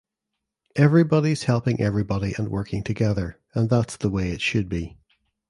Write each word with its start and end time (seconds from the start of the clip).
Everybody’s 0.75 1.43
helping 1.43 1.79
everybody 1.79 2.33
and 2.35 2.49
working 2.49 2.81
together, 2.83 3.39
and 3.53 3.69
that’s 3.69 3.97
the 3.97 4.09
way 4.09 4.31
it 4.31 4.41
should 4.41 4.67
be. 4.67 4.97